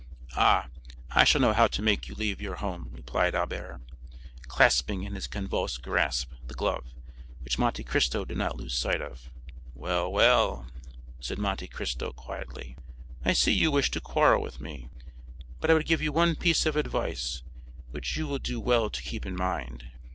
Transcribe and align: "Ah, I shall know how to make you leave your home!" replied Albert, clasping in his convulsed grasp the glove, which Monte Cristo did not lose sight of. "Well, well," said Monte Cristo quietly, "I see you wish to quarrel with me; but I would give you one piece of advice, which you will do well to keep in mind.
"Ah, 0.35 0.67
I 1.11 1.23
shall 1.23 1.41
know 1.41 1.53
how 1.53 1.67
to 1.67 1.79
make 1.83 2.07
you 2.07 2.15
leave 2.15 2.41
your 2.41 2.55
home!" 2.55 2.89
replied 2.91 3.35
Albert, 3.35 3.81
clasping 4.47 5.03
in 5.03 5.13
his 5.13 5.27
convulsed 5.27 5.83
grasp 5.83 6.31
the 6.43 6.55
glove, 6.55 6.95
which 7.41 7.59
Monte 7.59 7.83
Cristo 7.83 8.25
did 8.25 8.39
not 8.39 8.57
lose 8.57 8.75
sight 8.75 8.99
of. 8.99 9.29
"Well, 9.75 10.11
well," 10.11 10.65
said 11.19 11.37
Monte 11.37 11.67
Cristo 11.67 12.13
quietly, 12.13 12.75
"I 13.23 13.33
see 13.33 13.51
you 13.53 13.69
wish 13.69 13.91
to 13.91 14.01
quarrel 14.01 14.41
with 14.41 14.59
me; 14.59 14.89
but 15.59 15.69
I 15.69 15.75
would 15.75 15.85
give 15.85 16.01
you 16.01 16.11
one 16.11 16.35
piece 16.35 16.65
of 16.65 16.75
advice, 16.75 17.43
which 17.91 18.17
you 18.17 18.25
will 18.25 18.39
do 18.39 18.59
well 18.59 18.89
to 18.89 19.03
keep 19.03 19.23
in 19.27 19.35
mind. 19.35 19.91